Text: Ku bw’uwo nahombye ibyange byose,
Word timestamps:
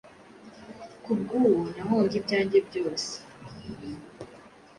Ku 1.03 1.11
bw’uwo 1.19 1.63
nahombye 1.75 2.15
ibyange 2.21 2.57
byose, 2.67 3.11